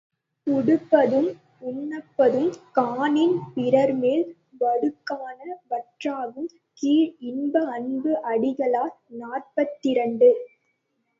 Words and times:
உடுப்பது 0.47 1.17
உம் 1.17 1.27
உண்பதூஉம் 1.69 2.47
காணின் 2.71 3.35
பிறர்மேல் 3.55 4.23
வடுக்காண 4.61 5.39
வற்றாகும் 5.71 6.49
கீழ் 6.79 7.11
இன்ப 7.29 7.63
அன்பு 7.75 8.13
அடிகளார் 8.31 8.95
நாற்பத்திரண்டு. 9.19 10.31